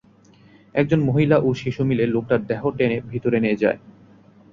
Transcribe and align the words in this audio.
একজন 0.75 0.99
মহিলা 1.03 1.37
ও 1.39 1.49
শিশু 1.53 1.81
মিলে 1.85 2.05
লোকটার 2.05 2.41
দেহ 2.45 2.61
টেনে 2.77 2.97
ভেতরে 3.09 3.37
নিয়ে 3.39 3.61
যায়। 3.63 3.79